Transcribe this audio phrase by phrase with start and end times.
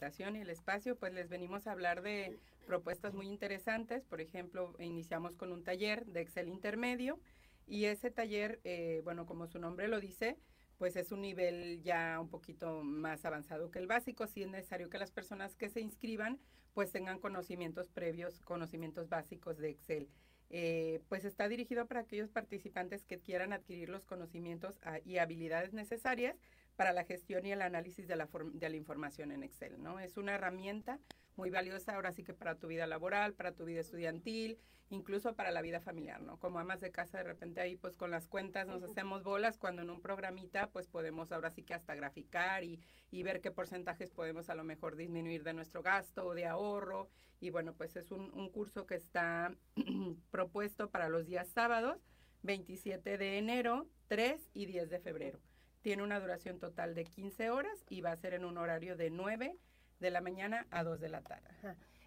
[0.00, 0.96] y el espacio.
[0.96, 4.04] Pues les venimos a hablar de propuestas muy interesantes.
[4.04, 7.18] Por ejemplo, iniciamos con un taller de Excel intermedio
[7.66, 10.36] y ese taller, eh, bueno, como su nombre lo dice,
[10.78, 14.26] pues es un nivel ya un poquito más avanzado que el básico.
[14.26, 16.38] Sí es necesario que las personas que se inscriban
[16.74, 20.08] pues tengan conocimientos previos, conocimientos básicos de Excel.
[20.50, 25.72] Eh, pues está dirigido para aquellos participantes que quieran adquirir los conocimientos ah, y habilidades
[25.72, 26.36] necesarias
[26.76, 29.98] para la gestión y el análisis de la, de la información en Excel, ¿no?
[29.98, 31.00] Es una herramienta
[31.36, 34.58] muy valiosa ahora sí que para tu vida laboral, para tu vida estudiantil,
[34.90, 36.38] incluso para la vida familiar, ¿no?
[36.38, 39.82] Como amas de casa, de repente ahí pues con las cuentas nos hacemos bolas, cuando
[39.82, 42.80] en un programita pues podemos ahora sí que hasta graficar y,
[43.10, 47.08] y ver qué porcentajes podemos a lo mejor disminuir de nuestro gasto o de ahorro.
[47.40, 49.54] Y bueno, pues es un, un curso que está
[50.30, 52.00] propuesto para los días sábados,
[52.42, 55.40] 27 de enero, 3 y 10 de febrero.
[55.86, 59.08] Tiene una duración total de 15 horas y va a ser en un horario de
[59.08, 59.56] 9
[60.00, 61.48] de la mañana a 2 de la tarde.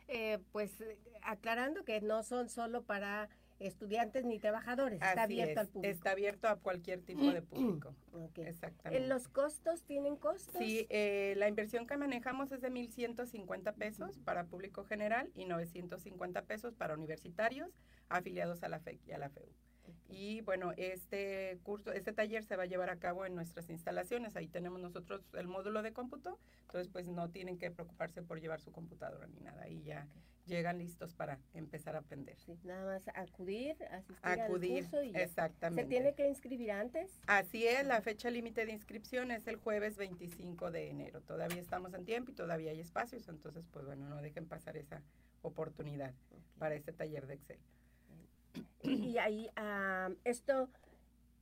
[0.10, 0.84] Eh, pues
[1.22, 5.94] aclarando que no son solo para estudiantes ni trabajadores, está abierto al público.
[5.94, 7.96] Está abierto a cualquier tipo de público.
[8.36, 9.08] Exactamente.
[9.08, 10.56] ¿Los costos tienen costos?
[10.58, 16.42] Sí, eh, la inversión que manejamos es de 1.150 pesos para público general y 950
[16.42, 17.70] pesos para universitarios
[18.10, 19.48] afiliados a la FEC y a la FEU.
[20.10, 24.36] Y bueno, este curso, este taller se va a llevar a cabo en nuestras instalaciones.
[24.36, 28.62] Ahí tenemos nosotros el módulo de cómputo, entonces pues no tienen que preocuparse por llevar
[28.62, 29.64] su computadora ni nada.
[29.64, 30.08] Ahí ya
[30.50, 32.36] llegan listos para empezar a aprender.
[32.64, 35.84] nada más acudir, asistir acudir, al curso y exactamente.
[35.84, 37.22] ¿Se tiene que inscribir antes?
[37.28, 41.22] Así es, la fecha límite de inscripción es el jueves 25 de enero.
[41.22, 45.02] Todavía estamos en tiempo y todavía hay espacios, entonces pues bueno, no dejen pasar esa
[45.42, 46.14] oportunidad
[46.58, 47.60] para este taller de Excel.
[48.84, 50.70] Y ahí, ah, esto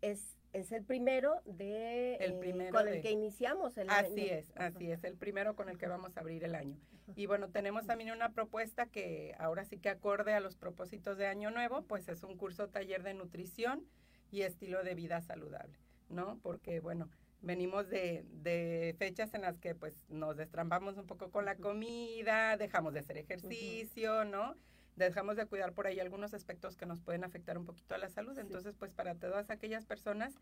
[0.02, 4.52] es es el primero de el eh, primero con el que iniciamos el así es
[4.56, 6.78] así es el primero con el que vamos a abrir el año.
[7.16, 11.28] Y bueno tenemos también una propuesta que ahora sí que acorde a los propósitos de
[11.28, 13.86] año nuevo pues es un curso taller de nutrición
[14.32, 15.78] y estilo de vida saludable
[16.10, 17.10] no porque bueno
[17.42, 22.58] venimos de, de fechas en las que pues nos destrampamos un poco con la comida
[22.58, 24.56] dejamos de hacer ejercicio no
[24.98, 28.10] dejamos de cuidar por ahí algunos aspectos que nos pueden afectar un poquito a la
[28.10, 28.38] salud.
[28.38, 30.34] Entonces, pues para todas aquellas personas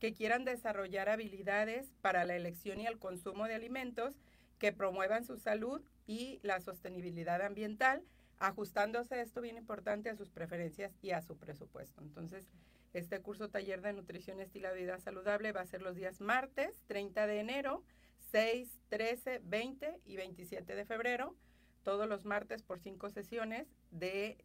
[0.00, 4.16] que quieran desarrollar habilidades para la elección y el consumo de alimentos
[4.58, 8.02] que promuevan su salud y la sostenibilidad ambiental,
[8.38, 12.02] ajustándose esto bien importante a sus preferencias y a su presupuesto.
[12.02, 12.44] Entonces,
[12.92, 16.82] este curso taller de nutrición estilo de vida saludable va a ser los días martes
[16.88, 17.84] 30 de enero,
[18.32, 21.36] 6, 13, 20 y 27 de febrero
[21.82, 24.38] todos los martes por cinco sesiones de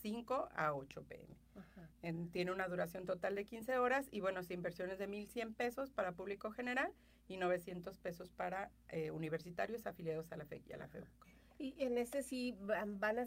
[0.00, 2.30] 5 eh, a 8 pm.
[2.30, 6.50] tiene una duración total de 15 horas y bueno, inversiones de 1.100 pesos para público
[6.50, 6.92] general
[7.28, 11.06] y 900 pesos para eh, universitarios afiliados a la FEC y a la FEUC.
[11.58, 13.26] Y en este sí van a,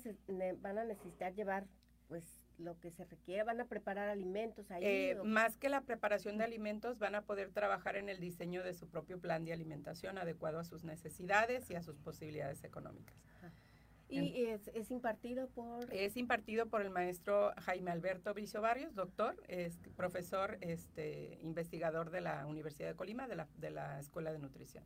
[0.60, 1.68] van a necesitar llevar
[2.08, 4.84] pues lo que se requiere, van a preparar alimentos ahí.
[4.86, 8.74] Eh, más que la preparación de alimentos, van a poder trabajar en el diseño de
[8.74, 13.16] su propio plan de alimentación adecuado a sus necesidades y a sus posibilidades económicas.
[14.12, 15.92] ¿Y es, impartido por...?
[15.94, 22.20] Es impartido por el maestro Jaime Alberto Bricio Barrios, doctor, es profesor, este, investigador de
[22.20, 24.84] la Universidad de Colima, de la, de la Escuela de Nutrición.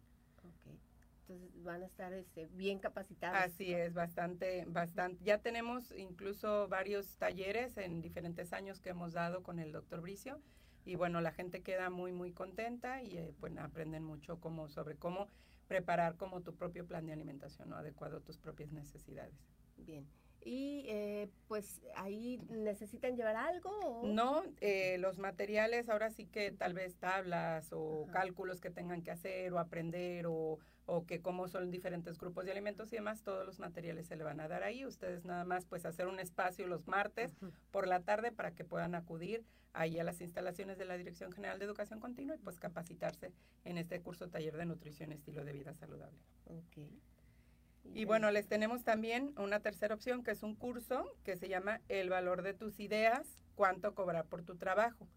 [1.28, 3.38] Entonces van a estar este, bien capacitados.
[3.38, 5.24] Así es, bastante, bastante.
[5.24, 10.40] Ya tenemos incluso varios talleres en diferentes años que hemos dado con el doctor Bricio
[10.86, 14.98] y bueno, la gente queda muy, muy contenta y eh, pues aprenden mucho como, sobre
[14.98, 15.28] cómo
[15.68, 17.76] preparar como tu propio plan de alimentación, ¿no?
[17.76, 19.34] adecuado a tus propias necesidades.
[19.78, 20.08] Bien.
[20.48, 24.04] Y eh, pues ahí necesitan llevar algo.
[24.06, 29.10] No, eh, los materiales ahora sí que tal vez tablas o cálculos que tengan que
[29.10, 33.44] hacer o aprender o, o que como son diferentes grupos de alimentos y demás, todos
[33.44, 34.86] los materiales se le van a dar ahí.
[34.86, 37.36] Ustedes nada más pues hacer un espacio los martes
[37.72, 41.58] por la tarde para que puedan acudir ahí a las instalaciones de la Dirección General
[41.58, 43.34] de Educación Continua y pues capacitarse
[43.64, 46.20] en este curso taller de nutrición estilo de vida saludable.
[47.94, 51.82] Y bueno, les tenemos también una tercera opción que es un curso que se llama
[51.88, 55.08] El valor de tus ideas, cuánto cobrar por tu trabajo.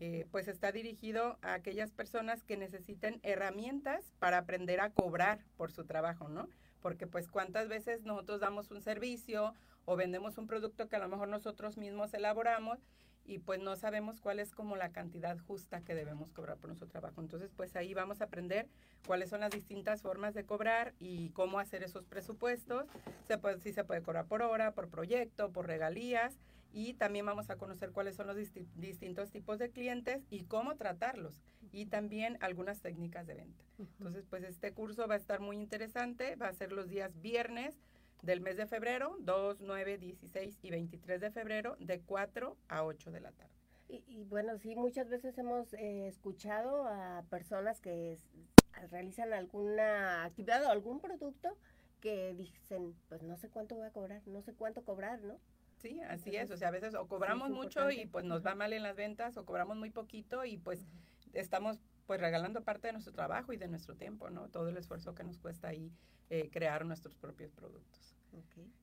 [0.00, 5.72] Eh, pues está dirigido a aquellas personas que necesiten herramientas para aprender a cobrar por
[5.72, 6.48] su trabajo, ¿no?
[6.80, 9.54] Porque pues cuántas veces nosotros damos un servicio
[9.84, 12.78] o vendemos un producto que a lo mejor nosotros mismos elaboramos
[13.28, 16.88] y pues no sabemos cuál es como la cantidad justa que debemos cobrar por nuestro
[16.88, 17.20] trabajo.
[17.20, 18.66] Entonces, pues ahí vamos a aprender
[19.06, 22.86] cuáles son las distintas formas de cobrar y cómo hacer esos presupuestos.
[23.26, 26.38] Se puede, si se puede cobrar por hora, por proyecto, por regalías
[26.72, 31.42] y también vamos a conocer cuáles son los distintos tipos de clientes y cómo tratarlos
[31.70, 33.62] y también algunas técnicas de venta.
[33.78, 37.78] Entonces, pues este curso va a estar muy interesante, va a ser los días viernes
[38.22, 43.10] del mes de febrero, 2, 9, 16 y 23 de febrero, de 4 a 8
[43.10, 43.52] de la tarde.
[43.88, 48.18] Y, bueno, sí, muchas veces hemos eh, escuchado a personas que
[48.90, 51.56] realizan alguna actividad o algún producto
[52.00, 55.40] que dicen, pues no sé cuánto voy a cobrar, no sé cuánto cobrar, ¿no?
[55.78, 56.50] Sí, así es.
[56.50, 59.36] O sea, a veces o cobramos mucho y pues nos va mal en las ventas
[59.36, 60.86] o cobramos muy poquito y pues
[61.32, 64.48] estamos pues regalando parte de nuestro trabajo y de nuestro tiempo, ¿no?
[64.48, 65.92] Todo el esfuerzo que nos cuesta ahí
[66.30, 68.16] eh, crear nuestros propios productos.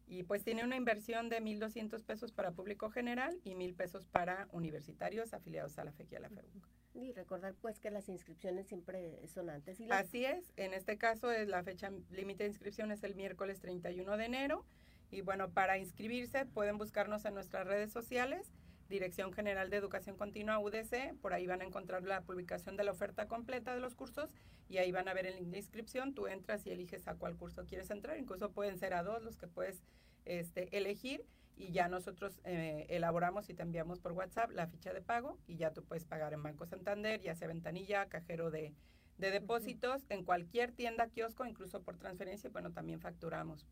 [0.07, 4.47] Y pues tiene una inversión de 1.200 pesos para público general y 1.000 pesos para
[4.51, 6.69] universitarios afiliados a la FEC y a la FEUC.
[6.93, 9.79] Y recordar pues que las inscripciones siempre son antes.
[9.79, 13.59] ¿y Así es, en este caso es la fecha límite de inscripción es el miércoles
[13.59, 14.65] 31 de enero
[15.09, 18.51] y bueno, para inscribirse pueden buscarnos en nuestras redes sociales,
[18.89, 22.91] Dirección General de Educación Continua UDC, por ahí van a encontrar la publicación de la
[22.91, 24.33] oferta completa de los cursos
[24.69, 27.35] y ahí van a ver el link de inscripción, tú entras y eliges a cuál
[27.35, 29.83] curso quieres entrar, incluso pueden ser a dos los que puedes
[30.25, 31.25] este, elegir
[31.57, 35.55] y ya nosotros eh, elaboramos y te enviamos por WhatsApp la ficha de pago y
[35.57, 38.73] ya tú puedes pagar en Banco Santander, ya sea ventanilla, cajero de,
[39.17, 43.65] depósitos, en cualquier tienda, kiosco, incluso por transferencia, bueno, también facturamos.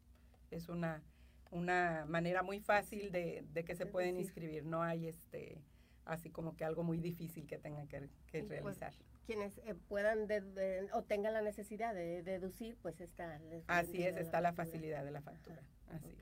[0.52, 1.04] Es una,
[1.54, 5.62] una manera muy fácil de, que se pueden inscribir, no hay este
[6.06, 8.94] así como que algo muy difícil que tengan que, pues, realizar.
[9.26, 10.28] quienes eh, puedan
[10.92, 13.40] o tengan la necesidad de deducir, pues está.
[13.68, 15.64] Así es, está la, facilidad de la factura.
[15.88, 16.18] así.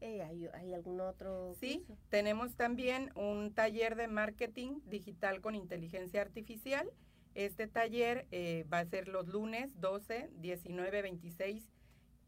[0.00, 1.54] Eh, ¿hay, algún otro?
[1.60, 6.90] Sí, tenemos también un taller de marketing digital con inteligencia artificial.
[7.34, 11.68] Este taller eh, va a ser los lunes 12, 19, 26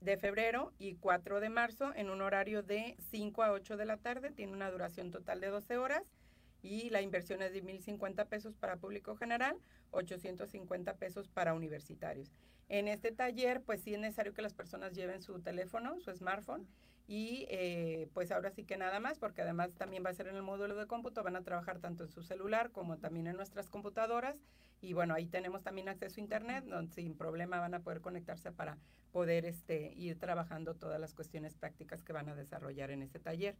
[0.04, 3.96] de febrero y 4 de marzo en un horario de 5 a 8 de la
[3.96, 4.30] tarde.
[4.30, 6.02] Tiene una duración total de 12 horas
[6.62, 9.56] y la inversión es de 1.050 pesos para público general,
[9.90, 12.32] 850 pesos para universitarios.
[12.68, 16.66] En este taller, pues sí es necesario que las personas lleven su teléfono, su smartphone
[17.06, 20.36] y eh, pues ahora sí que nada más, porque además también va a ser en
[20.36, 23.68] el módulo de cómputo, van a trabajar tanto en su celular como también en nuestras
[23.68, 24.36] computadoras.
[24.80, 28.52] Y bueno, ahí tenemos también acceso a internet, donde sin problema van a poder conectarse
[28.52, 28.78] para
[29.12, 33.56] poder este, ir trabajando todas las cuestiones prácticas que van a desarrollar en ese taller.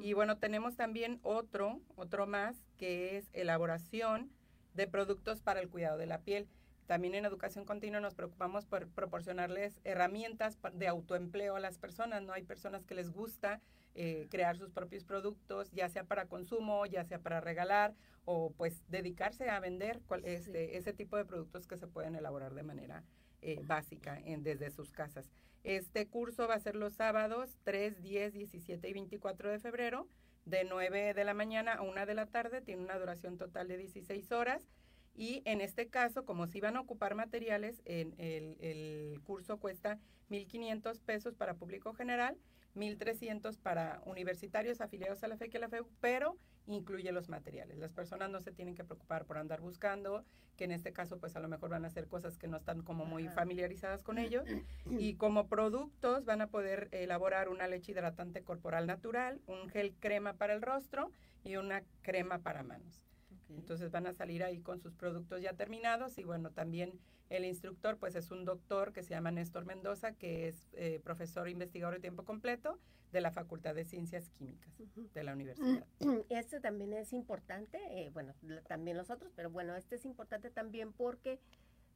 [0.00, 4.30] Y bueno, tenemos también otro, otro más, que es elaboración
[4.74, 6.48] de productos para el cuidado de la piel.
[6.86, 12.22] También en educación continua nos preocupamos por proporcionarles herramientas de autoempleo a las personas.
[12.22, 13.60] No hay personas que les gusta
[13.94, 17.94] eh, crear sus propios productos, ya sea para consumo, ya sea para regalar
[18.24, 22.62] o pues dedicarse a vender este, ese tipo de productos que se pueden elaborar de
[22.62, 23.04] manera
[23.42, 25.30] eh, básica en, desde sus casas.
[25.64, 30.06] Este curso va a ser los sábados 3, 10, 17 y 24 de febrero,
[30.44, 32.60] de 9 de la mañana a 1 de la tarde.
[32.60, 34.68] Tiene una duración total de 16 horas
[35.16, 39.98] y en este caso, como si van a ocupar materiales, en el, curso cuesta
[40.30, 42.36] 1.500 pesos para público general,
[42.74, 46.36] 1.300 para universitarios afiliados a la FEC y a la FEU, pero
[46.66, 47.78] incluye los materiales.
[47.78, 50.24] Las personas no se tienen que preocupar por andar buscando,
[50.56, 52.82] que en este caso pues a lo mejor van a hacer cosas que no están
[52.82, 54.46] como muy familiarizadas con ellos.
[54.98, 60.34] Y como productos van a poder elaborar una leche hidratante corporal natural, un gel crema
[60.34, 61.10] para el rostro
[61.42, 63.06] y una crema para manos.
[63.50, 66.98] Entonces van a salir ahí con sus productos ya terminados y bueno, también
[67.30, 71.48] el instructor pues es un doctor que se llama Néstor Mendoza, que es eh, profesor
[71.48, 72.78] investigador de tiempo completo
[73.12, 74.72] de la Facultad de Ciencias Químicas
[75.14, 75.86] de la universidad.
[76.28, 78.34] Este también es importante, eh, bueno,
[78.66, 81.40] también los otros, pero bueno, este es importante también porque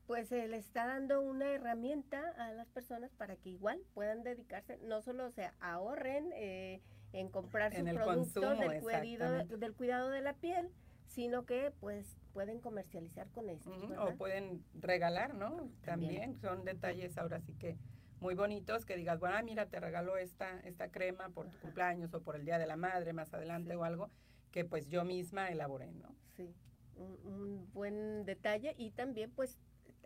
[0.07, 4.79] pues se le está dando una herramienta a las personas para que igual puedan dedicarse,
[4.83, 6.81] no solo se ahorren eh,
[7.13, 10.69] en comprar sus productos del, cuidado, del cuidado de la piel,
[11.11, 13.71] sino que pues pueden comercializar con esto.
[13.99, 15.69] O pueden regalar, ¿no?
[15.85, 16.37] También.
[16.37, 17.77] son detalles ahora sí que
[18.21, 22.15] muy bonitos que digas, bueno, ah, mira, te regalo esta, esta crema por tu cumpleaños
[22.15, 24.11] o por el Día de la Madre más adelante o algo
[24.53, 26.15] que pues yo misma elaboré, ¿no?
[26.37, 26.55] Sí,
[26.97, 29.59] un, buen detalle y también pues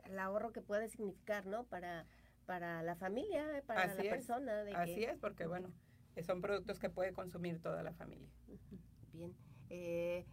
[0.04, 1.64] el ahorro que puede significar, ¿no?
[1.64, 2.06] Para,
[2.46, 4.64] para la familia, para la persona.
[4.76, 5.70] Así es, porque bueno,
[6.24, 8.28] son productos que puede consumir toda la familia.
[9.12, 9.34] Bien.
[9.70, 10.24] Eh,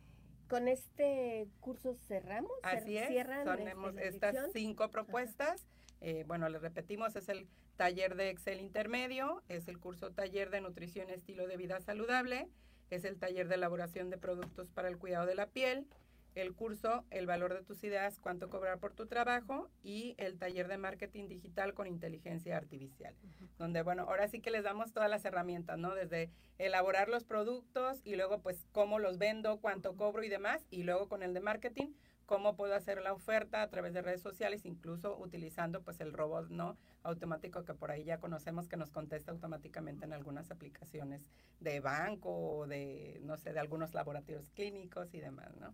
[0.52, 2.52] con este curso cerramos.
[2.62, 5.66] Así es, este, estas cinco propuestas.
[6.02, 10.60] Eh, bueno, les repetimos, es el taller de Excel intermedio, es el curso taller de
[10.60, 12.50] nutrición estilo de vida saludable,
[12.90, 15.88] es el taller de elaboración de productos para el cuidado de la piel,
[16.36, 20.68] el curso El valor de tus ideas, cuánto cobrar por tu trabajo y el taller
[20.68, 23.14] de marketing digital con inteligencia artificial,
[23.58, 25.94] donde bueno, ahora sí que les damos todas las herramientas, ¿no?
[25.94, 30.84] Desde elaborar los productos y luego pues cómo los vendo, cuánto cobro y demás, y
[30.84, 31.94] luego con el de marketing,
[32.26, 36.50] cómo puedo hacer la oferta a través de redes sociales, incluso utilizando pues el robot,
[36.50, 36.78] ¿no?
[37.04, 41.28] automático que por ahí ya conocemos que nos contesta automáticamente en algunas aplicaciones
[41.60, 45.74] de banco o de no sé, de algunos laboratorios clínicos y demás, ¿no?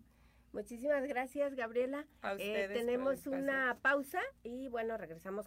[0.52, 2.06] Muchísimas gracias, Gabriela.
[2.22, 5.46] A eh, tenemos una pausa y bueno, regresamos